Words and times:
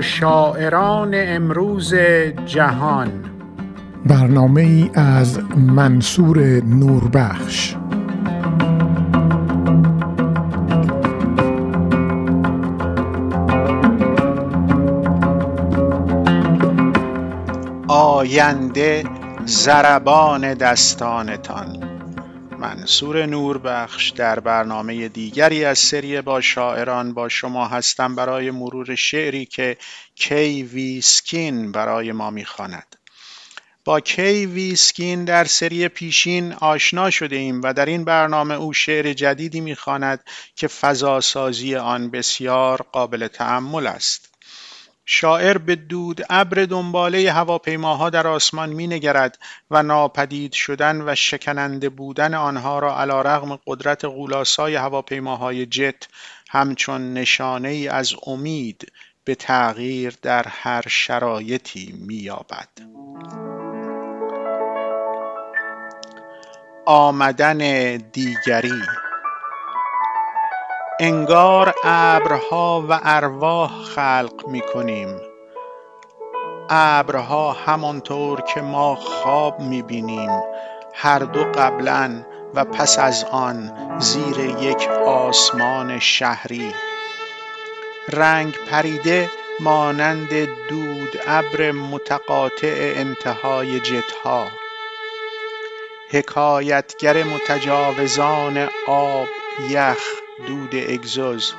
با 0.00 0.04
شاعران 0.04 1.10
امروز 1.14 1.94
جهان. 2.46 3.08
برنامه 4.06 4.60
ای 4.60 4.90
از 4.94 5.38
منصور 5.56 6.38
نوربخش. 6.64 7.76
آینده 17.88 19.04
زربان 19.44 20.54
دستانتان. 20.54 21.99
منصور 22.60 23.26
نوربخش 23.26 24.10
در 24.10 24.40
برنامه 24.40 25.08
دیگری 25.08 25.64
از 25.64 25.78
سری 25.78 26.20
با 26.20 26.40
شاعران 26.40 27.14
با 27.14 27.28
شما 27.28 27.66
هستم 27.68 28.14
برای 28.14 28.50
مرور 28.50 28.94
شعری 28.94 29.46
که 29.46 29.76
کی 30.14 30.62
ویسکین 30.62 31.72
برای 31.72 32.12
ما 32.12 32.30
می‌خواند. 32.30 32.96
با 33.84 34.00
کی 34.00 34.46
ویسکین 34.46 35.24
در 35.24 35.44
سری 35.44 35.88
پیشین 35.88 36.52
آشنا 36.52 37.10
شده 37.10 37.36
ایم 37.36 37.62
و 37.62 37.72
در 37.72 37.86
این 37.86 38.04
برنامه 38.04 38.54
او 38.54 38.72
شعر 38.72 39.12
جدیدی 39.12 39.60
می‌خواند 39.60 40.24
که 40.56 40.68
فضاسازی 40.68 41.76
آن 41.76 42.10
بسیار 42.10 42.82
قابل 42.92 43.28
تأمل 43.28 43.86
است. 43.86 44.29
شاعر 45.12 45.58
به 45.58 45.76
دود 45.76 46.20
ابر 46.30 46.64
دنباله 46.64 47.32
هواپیماها 47.32 48.10
در 48.10 48.26
آسمان 48.26 48.70
مینگرد 48.70 49.38
و 49.70 49.82
ناپدید 49.82 50.52
شدن 50.52 51.02
و 51.06 51.14
شکننده 51.14 51.88
بودن 51.88 52.34
آنها 52.34 52.78
را 52.78 53.00
علیرغم 53.00 53.58
قدرت 53.66 54.04
غولاسای 54.04 54.74
هواپیماهای 54.74 55.66
جت 55.66 56.08
همچون 56.50 57.14
نشانه 57.14 57.68
ای 57.68 57.88
از 57.88 58.14
امید 58.26 58.92
به 59.24 59.34
تغییر 59.34 60.14
در 60.22 60.44
هر 60.48 60.82
شرایطی 60.88 61.94
مییابد. 62.06 62.68
آمدن 66.86 67.96
دیگری 67.96 68.82
انگار 71.02 71.74
ابرها 71.84 72.86
و 72.88 73.00
ارواح 73.02 73.70
خلق 73.84 74.48
می 74.48 74.60
کنیم 74.60 75.20
ابرها 76.70 77.52
همانطور 77.52 78.40
که 78.40 78.60
ما 78.60 78.94
خواب 78.94 79.60
می 79.60 79.82
بینیم 79.82 80.30
هر 80.94 81.18
دو 81.18 81.44
قبلا 81.44 82.22
و 82.54 82.64
پس 82.64 82.98
از 82.98 83.24
آن 83.24 83.72
زیر 83.98 84.38
یک 84.38 84.88
آسمان 85.06 85.98
شهری. 85.98 86.74
رنگ 88.08 88.54
پریده 88.70 89.30
مانند 89.60 90.48
دود 90.68 91.20
ابر 91.26 91.72
متقاطع 91.72 92.92
انتهای 92.96 93.80
جتها. 93.80 94.46
حکایتگر 96.10 97.22
متجاوزان 97.22 98.68
آب 98.86 99.28
یخ 99.70 100.19
دود 100.46 100.74
اگزوز 100.74 101.52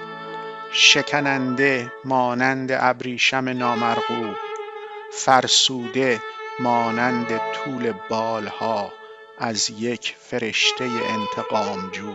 شکننده 0.72 1.92
مانند 2.06 2.72
ابریشم 2.72 3.50
نامرغوب 3.50 4.36
فرسوده 5.12 6.22
مانند 6.60 7.38
طول 7.38 7.94
بالها 8.10 8.94
از 9.38 9.70
یک 9.70 10.16
فرشته 10.20 10.90
انتقامجو. 11.10 12.14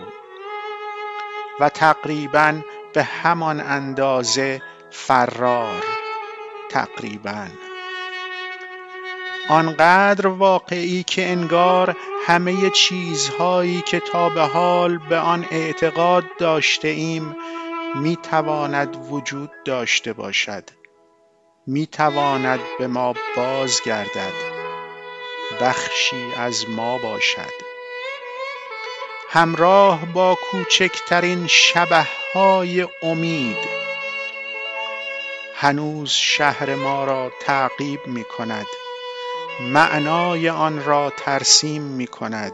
و 1.60 1.68
تقریبا 1.68 2.60
به 2.94 3.02
همان 3.02 3.60
اندازه 3.60 4.62
فرار 4.90 5.84
تقریبا. 6.70 7.46
آنقدر 9.48 10.26
واقعی 10.26 11.02
که 11.02 11.26
انگار 11.28 11.96
همه 12.26 12.70
چیزهایی 12.70 13.82
که 13.82 14.00
تا 14.00 14.28
به 14.28 14.42
حال 14.42 14.98
به 14.98 15.18
آن 15.18 15.46
اعتقاد 15.50 16.24
داشته 16.38 16.88
ایم 16.88 17.36
می 17.94 18.16
تواند 18.16 18.96
وجود 19.10 19.50
داشته 19.64 20.12
باشد. 20.12 20.64
می 21.66 21.86
تواند 21.86 22.60
به 22.78 22.86
ما 22.86 23.14
بازگردد. 23.36 24.32
بخشی 25.60 26.32
از 26.38 26.70
ما 26.70 26.98
باشد. 26.98 27.52
همراه 29.30 30.06
با 30.06 30.38
کوچکترین 30.50 31.46
شبه 31.46 32.06
های 32.34 32.88
امید. 33.02 33.76
هنوز 35.54 36.10
شهر 36.10 36.74
ما 36.74 37.04
را 37.04 37.32
تعقیب 37.40 38.06
می 38.06 38.24
کند 38.24 38.66
معنای 39.60 40.48
آن 40.48 40.84
را 40.84 41.12
ترسیم 41.16 41.82
می 41.82 42.06
کند 42.06 42.52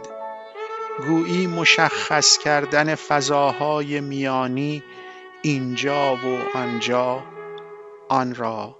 گویی 1.06 1.46
مشخص 1.46 2.38
کردن 2.38 2.94
فضاهای 2.94 4.00
میانی 4.00 4.82
اینجا 5.42 6.16
و 6.16 6.56
آنجا 6.58 7.22
آن 8.08 8.34
را 8.34 8.76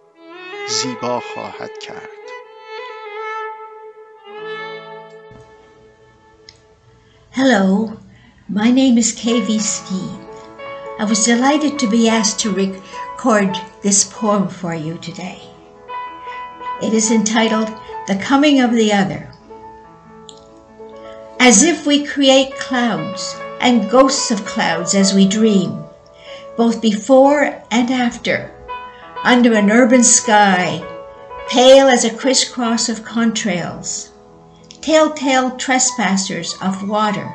زیبا 0.68 1.20
خواهد 1.20 1.78
کرد 1.78 2.08
Hello, 7.34 7.96
my 8.48 8.70
name 8.70 8.98
is 8.98 9.14
KV 9.14 9.58
Ski. 9.58 10.02
I 11.00 11.04
was 11.04 11.24
delighted 11.24 11.78
to 11.78 11.86
be 11.88 12.06
asked 12.18 12.38
to 12.40 12.50
record 12.52 13.56
this 13.82 14.04
poem 14.04 14.48
for 14.48 14.74
you 14.74 14.98
today. 14.98 15.40
It 16.82 16.92
is 16.92 17.10
entitled 17.10 17.70
The 18.08 18.16
Coming 18.16 18.60
of 18.60 18.72
the 18.72 18.92
Other. 18.92 19.30
As 21.38 21.62
if 21.62 21.86
we 21.86 22.04
create 22.04 22.58
clouds 22.58 23.36
and 23.60 23.88
ghosts 23.88 24.32
of 24.32 24.44
clouds 24.44 24.96
as 24.96 25.14
we 25.14 25.28
dream, 25.28 25.84
both 26.56 26.82
before 26.82 27.62
and 27.70 27.90
after, 27.92 28.50
under 29.22 29.54
an 29.54 29.70
urban 29.70 30.02
sky, 30.02 30.82
pale 31.48 31.86
as 31.86 32.04
a 32.04 32.12
crisscross 32.12 32.88
of 32.88 33.04
contrails, 33.04 34.10
telltale 34.80 35.56
trespassers 35.56 36.56
of 36.60 36.88
water, 36.88 37.32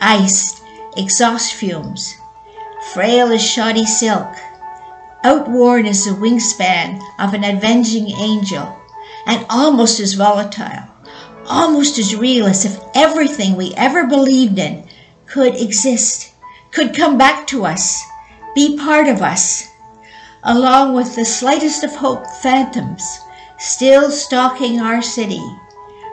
ice, 0.00 0.60
exhaust 0.96 1.54
fumes, 1.54 2.16
frail 2.92 3.32
as 3.32 3.44
shoddy 3.44 3.86
silk, 3.86 4.34
outworn 5.22 5.86
as 5.86 6.04
the 6.04 6.10
wingspan 6.10 7.00
of 7.20 7.34
an 7.34 7.44
avenging 7.44 8.10
angel, 8.18 8.77
and 9.28 9.46
almost 9.48 10.00
as 10.00 10.14
volatile, 10.14 10.88
almost 11.46 11.98
as 11.98 12.16
real 12.16 12.46
as 12.46 12.64
if 12.64 12.80
everything 12.94 13.54
we 13.54 13.74
ever 13.76 14.06
believed 14.06 14.58
in 14.58 14.88
could 15.26 15.54
exist, 15.54 16.32
could 16.72 16.96
come 16.96 17.16
back 17.16 17.46
to 17.46 17.64
us, 17.64 18.02
be 18.54 18.76
part 18.76 19.06
of 19.06 19.22
us, 19.22 19.68
along 20.42 20.94
with 20.94 21.14
the 21.14 21.24
slightest 21.24 21.84
of 21.84 21.94
hope 21.94 22.26
phantoms 22.42 23.20
still 23.58 24.10
stalking 24.10 24.80
our 24.80 25.02
city, 25.02 25.42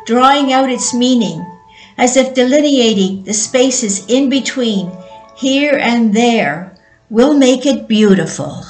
drawing 0.05 0.51
out 0.51 0.69
its 0.69 0.93
meaning 0.93 1.45
as 1.97 2.17
if 2.17 2.33
delineating 2.33 3.23
the 3.23 3.33
spaces 3.33 4.05
in 4.07 4.29
between 4.29 4.91
here 5.35 5.77
and 5.77 6.13
there 6.13 6.75
will 7.09 7.37
make 7.37 7.65
it 7.65 7.87
beautiful. 7.87 8.63